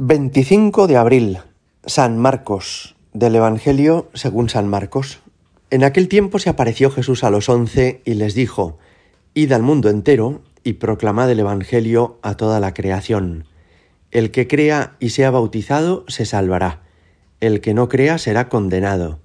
25 0.00 0.86
de 0.86 0.96
abril, 0.96 1.38
San 1.84 2.18
Marcos, 2.18 2.94
del 3.14 3.34
Evangelio 3.34 4.08
según 4.14 4.48
San 4.48 4.68
Marcos. 4.68 5.18
En 5.70 5.82
aquel 5.82 6.06
tiempo 6.06 6.38
se 6.38 6.48
apareció 6.48 6.92
Jesús 6.92 7.24
a 7.24 7.30
los 7.30 7.48
once 7.48 8.00
y 8.04 8.14
les 8.14 8.36
dijo, 8.36 8.78
Id 9.34 9.50
al 9.50 9.64
mundo 9.64 9.90
entero 9.90 10.40
y 10.62 10.74
proclamad 10.74 11.28
el 11.32 11.40
Evangelio 11.40 12.20
a 12.22 12.36
toda 12.36 12.60
la 12.60 12.74
creación. 12.74 13.46
El 14.12 14.30
que 14.30 14.46
crea 14.46 14.94
y 15.00 15.10
sea 15.10 15.32
bautizado 15.32 16.04
se 16.06 16.26
salvará, 16.26 16.82
el 17.40 17.60
que 17.60 17.74
no 17.74 17.88
crea 17.88 18.18
será 18.18 18.48
condenado. 18.48 19.18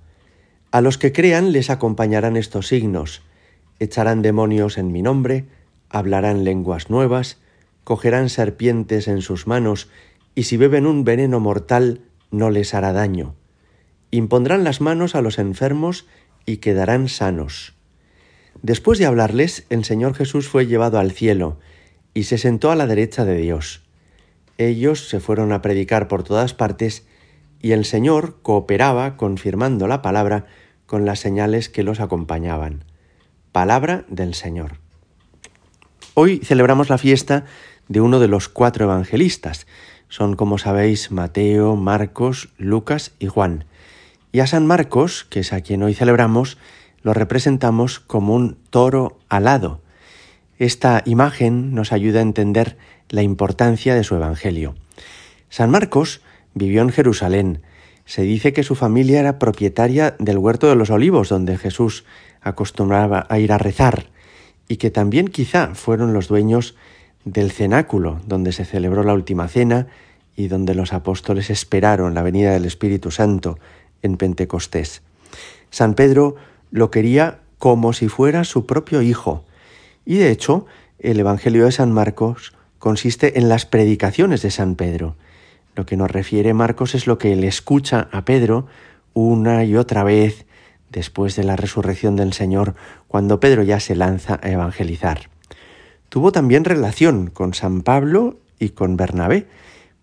A 0.71 0.81
los 0.81 0.97
que 0.97 1.11
crean 1.11 1.51
les 1.51 1.69
acompañarán 1.69 2.35
estos 2.35 2.65
signos, 2.69 3.21
echarán 3.77 4.23
demonios 4.23 4.79
en 4.79 4.91
mi 4.91 5.03
nombre, 5.03 5.45
hablarán 5.91 6.43
lenguas 6.43 6.89
nuevas, 6.89 7.37
cogerán 7.83 8.29
serpientes 8.29 9.07
en 9.07 9.21
sus 9.21 9.45
manos, 9.45 9.87
y 10.35 10.43
si 10.43 10.57
beben 10.57 10.85
un 10.85 11.03
veneno 11.03 11.39
mortal 11.39 12.01
no 12.31 12.49
les 12.49 12.73
hará 12.73 12.93
daño. 12.93 13.35
Impondrán 14.11 14.63
las 14.63 14.81
manos 14.81 15.15
a 15.15 15.21
los 15.21 15.39
enfermos 15.39 16.07
y 16.45 16.57
quedarán 16.57 17.07
sanos. 17.07 17.73
Después 18.61 18.99
de 18.99 19.05
hablarles, 19.05 19.65
el 19.69 19.83
Señor 19.83 20.13
Jesús 20.13 20.47
fue 20.47 20.67
llevado 20.67 20.99
al 20.99 21.11
cielo 21.11 21.59
y 22.13 22.23
se 22.23 22.37
sentó 22.37 22.71
a 22.71 22.75
la 22.75 22.87
derecha 22.87 23.25
de 23.25 23.37
Dios. 23.37 23.83
Ellos 24.57 25.09
se 25.09 25.19
fueron 25.19 25.51
a 25.51 25.61
predicar 25.61 26.07
por 26.07 26.23
todas 26.23 26.53
partes 26.53 27.05
y 27.59 27.71
el 27.71 27.85
Señor 27.85 28.39
cooperaba 28.41 29.17
confirmando 29.17 29.87
la 29.87 30.01
palabra 30.01 30.45
con 30.85 31.05
las 31.05 31.19
señales 31.19 31.69
que 31.69 31.83
los 31.83 31.99
acompañaban. 31.99 32.85
Palabra 33.51 34.05
del 34.09 34.33
Señor. 34.33 34.77
Hoy 36.13 36.39
celebramos 36.43 36.89
la 36.89 36.97
fiesta 36.97 37.45
de 37.87 38.01
uno 38.01 38.19
de 38.19 38.27
los 38.27 38.47
cuatro 38.47 38.85
evangelistas, 38.85 39.65
son, 40.13 40.35
como 40.35 40.59
sabéis, 40.59 41.09
Mateo, 41.09 41.75
Marcos, 41.75 42.49
Lucas 42.59 43.13
y 43.17 43.25
Juan. 43.25 43.65
Y 44.31 44.41
a 44.41 44.47
San 44.47 44.67
Marcos, 44.67 45.25
que 45.27 45.39
es 45.39 45.53
a 45.53 45.61
quien 45.61 45.81
hoy 45.81 45.95
celebramos, 45.95 46.59
lo 47.01 47.15
representamos 47.15 47.99
como 47.99 48.35
un 48.35 48.55
toro 48.69 49.17
alado. 49.27 49.81
Esta 50.59 51.01
imagen 51.05 51.73
nos 51.73 51.91
ayuda 51.91 52.19
a 52.19 52.21
entender 52.21 52.77
la 53.09 53.23
importancia 53.23 53.95
de 53.95 54.03
su 54.03 54.13
Evangelio. 54.13 54.75
San 55.49 55.71
Marcos 55.71 56.21
vivió 56.53 56.83
en 56.83 56.91
Jerusalén. 56.91 57.63
Se 58.05 58.21
dice 58.21 58.53
que 58.53 58.61
su 58.61 58.75
familia 58.75 59.19
era 59.19 59.39
propietaria 59.39 60.15
del 60.19 60.37
huerto 60.37 60.69
de 60.69 60.75
los 60.75 60.91
olivos, 60.91 61.29
donde 61.29 61.57
Jesús 61.57 62.05
acostumbraba 62.39 63.25
a 63.29 63.39
ir 63.39 63.51
a 63.51 63.57
rezar, 63.57 64.11
y 64.67 64.77
que 64.77 64.91
también 64.91 65.29
quizá 65.29 65.73
fueron 65.73 66.13
los 66.13 66.27
dueños 66.27 66.75
del 67.25 67.51
cenáculo, 67.51 68.19
donde 68.25 68.51
se 68.51 68.65
celebró 68.65 69.03
la 69.03 69.13
última 69.13 69.47
cena 69.47 69.87
y 70.35 70.47
donde 70.47 70.75
los 70.75 70.93
apóstoles 70.93 71.49
esperaron 71.49 72.13
la 72.13 72.23
venida 72.23 72.51
del 72.51 72.65
Espíritu 72.65 73.11
Santo 73.11 73.59
en 74.01 74.17
Pentecostés. 74.17 75.01
San 75.69 75.93
Pedro 75.93 76.35
lo 76.71 76.91
quería 76.91 77.39
como 77.57 77.93
si 77.93 78.09
fuera 78.09 78.43
su 78.43 78.65
propio 78.65 79.01
hijo, 79.01 79.45
y 80.05 80.17
de 80.17 80.31
hecho 80.31 80.65
el 80.99 81.19
Evangelio 81.19 81.65
de 81.65 81.71
San 81.71 81.91
Marcos 81.91 82.53
consiste 82.79 83.39
en 83.39 83.47
las 83.47 83.65
predicaciones 83.65 84.41
de 84.41 84.51
San 84.51 84.75
Pedro. 84.75 85.15
Lo 85.75 85.85
que 85.85 85.97
nos 85.97 86.11
refiere 86.11 86.53
Marcos 86.53 86.95
es 86.95 87.07
lo 87.07 87.17
que 87.17 87.33
él 87.33 87.43
escucha 87.43 88.09
a 88.11 88.25
Pedro 88.25 88.67
una 89.13 89.63
y 89.63 89.75
otra 89.75 90.03
vez 90.03 90.45
después 90.89 91.35
de 91.35 91.43
la 91.43 91.55
resurrección 91.55 92.15
del 92.15 92.33
Señor, 92.33 92.75
cuando 93.07 93.39
Pedro 93.39 93.63
ya 93.63 93.79
se 93.79 93.95
lanza 93.95 94.39
a 94.43 94.49
evangelizar. 94.49 95.32
Tuvo 96.13 96.31
también 96.31 96.63
relación 96.63 97.31
con 97.31 97.55
San 97.55 97.81
Pablo 97.81 98.37
y 98.59 98.69
con 98.69 98.97
Bernabé, 98.97 99.47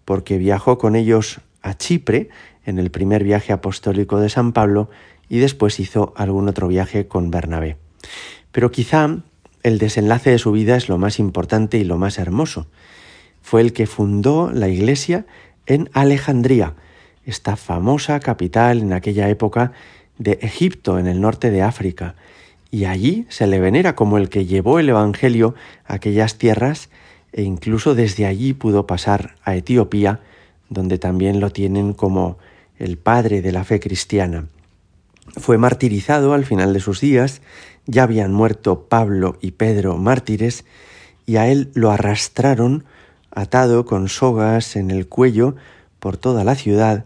porque 0.05 0.39
viajó 0.39 0.77
con 0.77 0.97
ellos 0.97 1.41
a 1.63 1.75
Chipre 1.79 2.31
en 2.67 2.81
el 2.81 2.91
primer 2.91 3.23
viaje 3.23 3.53
apostólico 3.53 4.19
de 4.19 4.29
San 4.29 4.51
Pablo 4.51 4.91
y 5.29 5.39
después 5.39 5.79
hizo 5.79 6.13
algún 6.17 6.49
otro 6.49 6.67
viaje 6.67 7.07
con 7.07 7.31
Bernabé. 7.31 7.77
Pero 8.51 8.73
quizá 8.73 9.19
el 9.63 9.79
desenlace 9.79 10.31
de 10.31 10.39
su 10.39 10.51
vida 10.51 10.75
es 10.75 10.89
lo 10.89 10.99
más 10.99 11.21
importante 11.21 11.79
y 11.79 11.85
lo 11.85 11.97
más 11.97 12.19
hermoso. 12.19 12.67
Fue 13.41 13.61
el 13.61 13.73
que 13.73 13.87
fundó 13.87 14.51
la 14.51 14.67
iglesia 14.67 15.27
en 15.67 15.91
Alejandría, 15.93 16.75
esta 17.25 17.55
famosa 17.55 18.19
capital 18.19 18.81
en 18.81 18.95
aquella 18.95 19.29
época 19.29 19.71
de 20.19 20.41
Egipto, 20.43 20.99
en 20.99 21.07
el 21.07 21.21
norte 21.21 21.53
de 21.53 21.63
África, 21.63 22.17
y 22.71 22.85
allí 22.85 23.27
se 23.29 23.47
le 23.47 23.61
venera 23.61 23.95
como 23.95 24.19
el 24.19 24.29
que 24.29 24.47
llevó 24.47 24.79
el 24.79 24.89
Evangelio 24.89 25.55
a 25.85 25.95
aquellas 25.95 26.39
tierras 26.39 26.89
e 27.33 27.43
incluso 27.43 27.95
desde 27.95 28.27
allí 28.27 28.55
pudo 28.55 28.87
pasar 28.87 29.37
a 29.45 29.55
Etiopía, 29.55 30.21
donde 30.69 30.99
también 30.99 31.41
lo 31.41 31.51
tienen 31.51 31.93
como 31.93 32.39
el 32.79 32.97
padre 32.97 33.43
de 33.43 33.53
la 33.53 33.65
fe 33.65 33.81
cristiana. 33.81 34.47
Fue 35.37 35.59
martirizado 35.59 36.33
al 36.33 36.45
final 36.45 36.73
de 36.73 36.81
sus 36.81 37.01
días, 37.01 37.41
ya 37.87 38.05
habían 38.05 38.33
muerto 38.33 38.87
Pablo 38.89 39.37
y 39.41 39.53
Pedro 39.53 39.97
mártires, 39.97 40.65
y 41.27 41.37
a 41.37 41.49
él 41.49 41.71
lo 41.75 41.91
arrastraron 41.91 42.85
atado 43.31 43.85
con 43.85 44.09
sogas 44.09 44.75
en 44.75 44.91
el 44.91 45.07
cuello 45.07 45.55
por 46.01 46.17
toda 46.17 46.43
la 46.43 46.57
ciudad. 46.57 47.05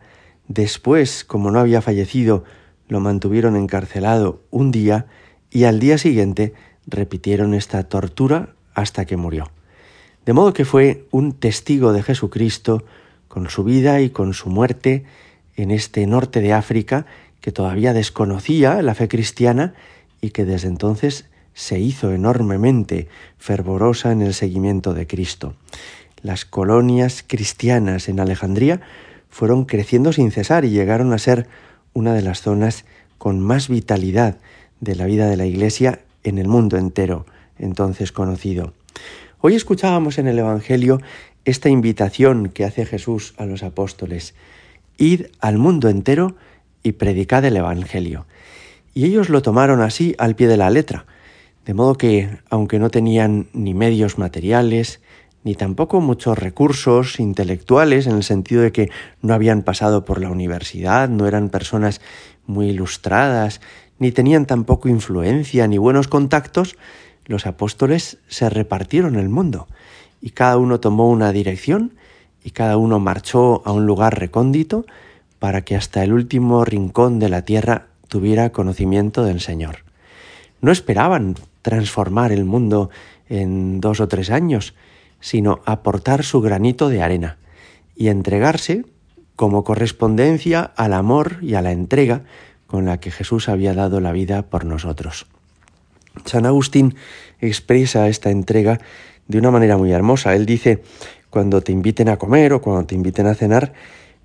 Después, 0.48 1.24
como 1.24 1.50
no 1.50 1.58
había 1.58 1.82
fallecido, 1.82 2.44
lo 2.88 3.00
mantuvieron 3.00 3.56
encarcelado 3.56 4.40
un 4.50 4.70
día 4.70 5.06
y 5.54 5.64
al 5.64 5.78
día 5.78 5.96
siguiente 5.96 6.52
repitieron 6.84 7.54
esta 7.54 7.84
tortura 7.84 8.50
hasta 8.74 9.06
que 9.06 9.16
murió. 9.16 9.50
De 10.26 10.32
modo 10.32 10.52
que 10.52 10.64
fue 10.64 11.06
un 11.12 11.32
testigo 11.32 11.92
de 11.92 12.02
Jesucristo 12.02 12.84
con 13.28 13.48
su 13.48 13.62
vida 13.62 14.00
y 14.00 14.10
con 14.10 14.34
su 14.34 14.50
muerte 14.50 15.04
en 15.56 15.70
este 15.70 16.06
norte 16.08 16.40
de 16.40 16.52
África 16.52 17.06
que 17.40 17.52
todavía 17.52 17.92
desconocía 17.92 18.82
la 18.82 18.96
fe 18.96 19.06
cristiana 19.06 19.74
y 20.20 20.30
que 20.30 20.44
desde 20.44 20.66
entonces 20.66 21.26
se 21.54 21.78
hizo 21.78 22.12
enormemente 22.12 23.06
fervorosa 23.38 24.10
en 24.10 24.22
el 24.22 24.34
seguimiento 24.34 24.92
de 24.92 25.06
Cristo. 25.06 25.54
Las 26.20 26.44
colonias 26.44 27.24
cristianas 27.24 28.08
en 28.08 28.18
Alejandría 28.18 28.80
fueron 29.30 29.66
creciendo 29.66 30.12
sin 30.12 30.32
cesar 30.32 30.64
y 30.64 30.70
llegaron 30.70 31.12
a 31.12 31.18
ser 31.18 31.46
una 31.92 32.12
de 32.12 32.22
las 32.22 32.42
zonas 32.42 32.86
con 33.18 33.38
más 33.38 33.68
vitalidad 33.68 34.38
de 34.80 34.94
la 34.94 35.06
vida 35.06 35.28
de 35.28 35.36
la 35.36 35.46
Iglesia 35.46 36.00
en 36.22 36.38
el 36.38 36.48
mundo 36.48 36.76
entero, 36.76 37.26
entonces 37.58 38.12
conocido. 38.12 38.72
Hoy 39.40 39.54
escuchábamos 39.54 40.18
en 40.18 40.26
el 40.26 40.38
Evangelio 40.38 41.00
esta 41.44 41.68
invitación 41.68 42.48
que 42.48 42.64
hace 42.64 42.86
Jesús 42.86 43.34
a 43.36 43.44
los 43.44 43.62
apóstoles, 43.62 44.34
id 44.96 45.26
al 45.40 45.58
mundo 45.58 45.88
entero 45.88 46.36
y 46.82 46.92
predicad 46.92 47.44
el 47.44 47.56
Evangelio. 47.56 48.26
Y 48.94 49.04
ellos 49.04 49.28
lo 49.28 49.42
tomaron 49.42 49.82
así 49.82 50.14
al 50.18 50.36
pie 50.36 50.48
de 50.48 50.56
la 50.56 50.70
letra, 50.70 51.06
de 51.66 51.74
modo 51.74 51.96
que, 51.96 52.38
aunque 52.50 52.78
no 52.78 52.90
tenían 52.90 53.48
ni 53.52 53.74
medios 53.74 54.18
materiales, 54.18 55.00
ni 55.44 55.54
tampoco 55.54 56.00
muchos 56.00 56.38
recursos 56.38 57.20
intelectuales, 57.20 58.06
en 58.06 58.16
el 58.16 58.22
sentido 58.22 58.62
de 58.62 58.72
que 58.72 58.90
no 59.20 59.34
habían 59.34 59.62
pasado 59.62 60.04
por 60.04 60.20
la 60.20 60.30
universidad, 60.30 61.08
no 61.08 61.26
eran 61.26 61.50
personas 61.50 62.00
muy 62.46 62.70
ilustradas, 62.70 63.60
ni 63.98 64.12
tenían 64.12 64.46
tampoco 64.46 64.88
influencia 64.88 65.66
ni 65.66 65.78
buenos 65.78 66.08
contactos, 66.08 66.76
los 67.26 67.46
apóstoles 67.46 68.18
se 68.28 68.50
repartieron 68.50 69.16
el 69.16 69.28
mundo 69.28 69.66
y 70.20 70.30
cada 70.30 70.58
uno 70.58 70.80
tomó 70.80 71.10
una 71.10 71.32
dirección 71.32 71.94
y 72.42 72.50
cada 72.50 72.76
uno 72.76 72.98
marchó 72.98 73.62
a 73.64 73.72
un 73.72 73.86
lugar 73.86 74.18
recóndito 74.18 74.84
para 75.38 75.62
que 75.62 75.76
hasta 75.76 76.02
el 76.04 76.12
último 76.12 76.64
rincón 76.64 77.18
de 77.18 77.28
la 77.28 77.42
tierra 77.42 77.86
tuviera 78.08 78.50
conocimiento 78.50 79.24
del 79.24 79.40
Señor. 79.40 79.78
No 80.60 80.72
esperaban 80.72 81.34
transformar 81.62 82.32
el 82.32 82.44
mundo 82.44 82.90
en 83.28 83.80
dos 83.80 84.00
o 84.00 84.08
tres 84.08 84.30
años, 84.30 84.74
sino 85.20 85.60
aportar 85.64 86.24
su 86.24 86.40
granito 86.40 86.88
de 86.88 87.02
arena 87.02 87.38
y 87.96 88.08
entregarse 88.08 88.84
como 89.36 89.64
correspondencia 89.64 90.62
al 90.76 90.92
amor 90.92 91.38
y 91.42 91.54
a 91.54 91.62
la 91.62 91.72
entrega 91.72 92.22
con 92.74 92.86
la 92.86 92.98
que 92.98 93.12
Jesús 93.12 93.48
había 93.48 93.72
dado 93.72 94.00
la 94.00 94.10
vida 94.10 94.42
por 94.42 94.64
nosotros. 94.64 95.26
San 96.24 96.44
Agustín 96.44 96.96
expresa 97.40 98.08
esta 98.08 98.32
entrega 98.32 98.80
de 99.28 99.38
una 99.38 99.52
manera 99.52 99.76
muy 99.76 99.92
hermosa. 99.92 100.34
Él 100.34 100.44
dice, 100.44 100.82
cuando 101.30 101.60
te 101.60 101.70
inviten 101.70 102.08
a 102.08 102.16
comer 102.16 102.52
o 102.52 102.60
cuando 102.60 102.84
te 102.84 102.96
inviten 102.96 103.28
a 103.28 103.36
cenar, 103.36 103.74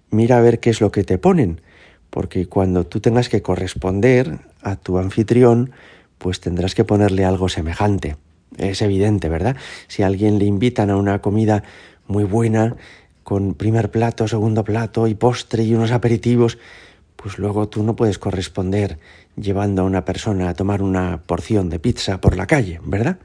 mira 0.10 0.40
a 0.40 0.42
ver 0.42 0.60
qué 0.60 0.72
es 0.72 0.82
lo 0.82 0.92
que 0.92 1.04
te 1.04 1.20
ponen, 1.20 1.62
porque 2.10 2.48
cuando 2.48 2.88
tú 2.88 3.02
tengas 3.02 3.30
que 3.30 3.44
corresponder 3.44 4.40
a 4.64 4.78
tu 4.78 4.98
anfitrión, 4.98 5.70
pues 6.18 6.40
tendrás 6.40 6.74
que 6.74 6.84
ponerle 6.84 7.26
algo 7.26 7.50
semejante. 7.50 8.18
Es 8.58 8.82
evidente, 8.82 9.30
¿verdad? 9.30 9.58
Si 9.88 10.02
a 10.02 10.08
alguien 10.08 10.40
le 10.40 10.46
invitan 10.46 10.90
a 10.90 10.98
una 10.98 11.22
comida 11.22 11.62
muy 12.08 12.24
buena, 12.24 12.78
con 13.22 13.54
primer 13.54 13.92
plato, 13.92 14.28
segundo 14.28 14.64
plato 14.64 15.06
y 15.06 15.14
postre 15.14 15.64
y 15.66 15.76
unos 15.76 15.92
aperitivos, 15.92 16.58
pues 17.22 17.38
luego 17.38 17.68
tú 17.68 17.84
no 17.84 17.98
puedes 17.98 18.18
corresponder 18.18 18.98
llevando 19.36 19.82
a 19.82 19.86
una 19.86 20.06
persona 20.06 20.48
a 20.48 20.54
tomar 20.54 20.82
una 20.82 21.22
porción 21.26 21.70
de 21.70 21.78
pizza 21.78 22.22
por 22.22 22.38
la 22.38 22.48
calle, 22.48 22.80
¿verdad? 22.86 23.20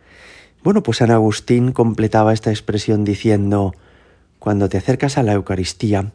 Bueno, 0.64 0.82
pues 0.82 0.99
San 0.99 1.12
Agustín 1.12 1.70
completaba 1.70 2.32
esta 2.32 2.50
expresión 2.50 3.05
diciendo, 3.05 3.73
Cuando 4.41 4.69
te 4.69 4.79
acercas 4.79 5.17
a 5.17 5.23
la 5.23 5.35
Eucaristía, 5.35 6.11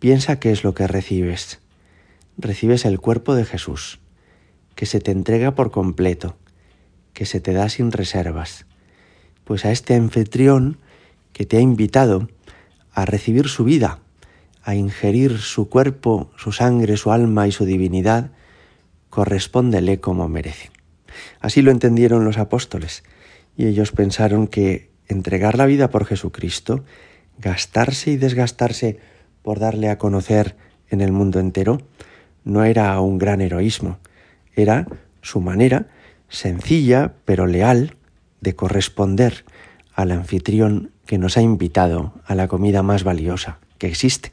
piensa 0.00 0.40
qué 0.40 0.50
es 0.50 0.64
lo 0.64 0.74
que 0.74 0.88
recibes. 0.88 1.60
Recibes 2.38 2.84
el 2.84 2.98
cuerpo 2.98 3.36
de 3.36 3.44
Jesús, 3.44 4.00
que 4.74 4.86
se 4.86 4.98
te 4.98 5.12
entrega 5.12 5.54
por 5.54 5.70
completo, 5.70 6.36
que 7.12 7.24
se 7.24 7.38
te 7.40 7.52
da 7.52 7.68
sin 7.68 7.92
reservas. 7.92 8.66
Pues 9.44 9.64
a 9.64 9.70
este 9.70 9.94
anfitrión 9.94 10.78
que 11.32 11.46
te 11.46 11.58
ha 11.58 11.60
invitado 11.60 12.28
a 12.92 13.04
recibir 13.04 13.46
su 13.46 13.62
vida, 13.62 14.00
a 14.66 14.74
ingerir 14.74 15.38
su 15.38 15.68
cuerpo, 15.68 16.32
su 16.36 16.50
sangre, 16.50 16.96
su 16.96 17.12
alma 17.12 17.46
y 17.46 17.52
su 17.52 17.64
divinidad, 17.64 18.32
correspóndele 19.10 20.00
como 20.00 20.28
merece. 20.28 20.72
Así 21.40 21.62
lo 21.62 21.70
entendieron 21.70 22.24
los 22.24 22.36
apóstoles, 22.36 23.04
y 23.56 23.66
ellos 23.66 23.92
pensaron 23.92 24.48
que 24.48 24.90
entregar 25.06 25.56
la 25.56 25.66
vida 25.66 25.88
por 25.88 26.04
Jesucristo, 26.04 26.82
gastarse 27.38 28.10
y 28.10 28.16
desgastarse 28.16 28.98
por 29.42 29.60
darle 29.60 29.88
a 29.88 29.98
conocer 29.98 30.56
en 30.90 31.00
el 31.00 31.12
mundo 31.12 31.38
entero, 31.38 31.80
no 32.42 32.64
era 32.64 33.00
un 33.00 33.18
gran 33.18 33.40
heroísmo, 33.40 33.98
era 34.56 34.88
su 35.22 35.40
manera 35.40 35.86
sencilla 36.28 37.14
pero 37.24 37.46
leal 37.46 37.94
de 38.40 38.56
corresponder 38.56 39.44
al 39.94 40.10
anfitrión 40.10 40.90
que 41.06 41.18
nos 41.18 41.36
ha 41.36 41.42
invitado 41.42 42.14
a 42.24 42.34
la 42.34 42.48
comida 42.48 42.82
más 42.82 43.04
valiosa 43.04 43.60
que 43.78 43.86
existe, 43.86 44.32